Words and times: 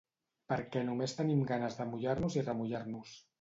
perquè 0.53 0.81
només 0.87 1.13
tenim 1.19 1.43
ganes 1.51 1.77
de 1.83 1.87
mullar-nos 1.91 2.39
i 2.41 2.45
remullar-nos 2.49 3.15